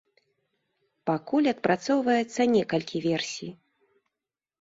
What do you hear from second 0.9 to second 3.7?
Пакуль адпрацоўваецца некалькі версій.